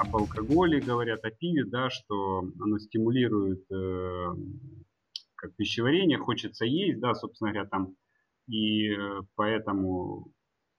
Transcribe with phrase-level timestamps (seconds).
[0.00, 4.26] об алкоголе говорят, о пиве, да, что оно стимулирует э,
[5.34, 7.94] как пищеварение, хочется есть, да, собственно говоря, там,
[8.48, 10.32] и э, поэтому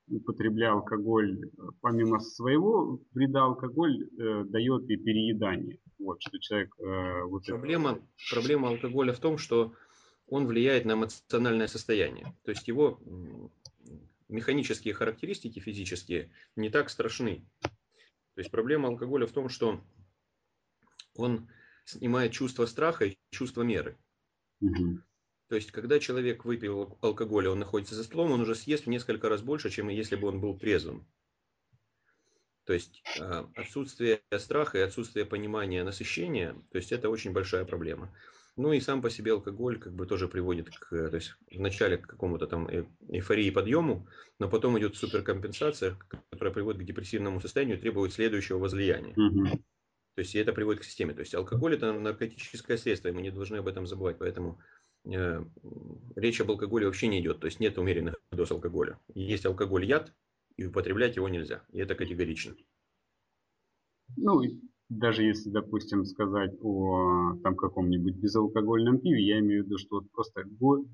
[0.10, 1.52] употребляя алкоголь,
[1.82, 5.80] помимо своего вреда, алкоголь э, дает и переедание.
[6.00, 6.74] Вот, что человек...
[6.80, 8.02] Э, вот проблема, это...
[8.32, 9.74] проблема алкоголя в том, что
[10.28, 12.34] он влияет на эмоциональное состояние.
[12.44, 13.00] То есть его
[14.30, 17.46] механические характеристики физические не так страшны.
[18.38, 19.84] То есть проблема алкоголя в том, что
[21.16, 21.50] он
[21.86, 23.98] снимает чувство страха и чувство меры.
[24.62, 25.00] Угу.
[25.48, 29.28] То есть, когда человек выпил алкоголь, он находится за столом, он уже съест в несколько
[29.28, 31.08] раз больше, чем если бы он был трезвым.
[32.66, 38.16] То есть а, отсутствие страха и отсутствие понимания насыщения, то есть это очень большая проблема.
[38.58, 42.08] Ну и сам по себе алкоголь как бы тоже приводит к, то есть вначале к
[42.08, 44.08] какому-то там э, эйфории подъему,
[44.40, 45.96] но потом идет суперкомпенсация,
[46.32, 49.14] которая приводит к депрессивному состоянию требует следующего возлияния.
[49.16, 49.64] Угу.
[50.16, 51.14] То есть и это приводит к системе.
[51.14, 54.18] То есть алкоголь это наркотическое средство, и мы не должны об этом забывать.
[54.18, 54.60] Поэтому
[55.06, 55.46] э,
[56.16, 57.40] речь об алкоголе вообще не идет.
[57.40, 59.00] То есть нет умеренных доз алкоголя.
[59.14, 60.12] Есть алкоголь яд,
[60.56, 61.64] и употреблять его нельзя.
[61.72, 62.56] И это категорично.
[64.16, 64.42] Ну,
[64.90, 70.12] даже если, допустим, сказать о там каком-нибудь безалкогольном пиве, я имею в виду, что вот
[70.12, 70.44] просто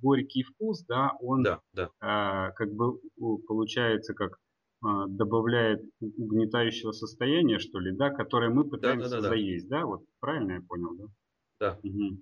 [0.01, 1.89] горький вкус, да, он да, да.
[1.99, 2.99] А, как бы
[3.47, 4.37] получается как
[4.83, 9.85] а, добавляет угнетающего состояния, что ли, да, которое мы пытаемся да, да, да, заесть, да,
[9.85, 11.05] вот правильно я понял, да?
[11.59, 11.79] Да.
[11.83, 12.17] Угу.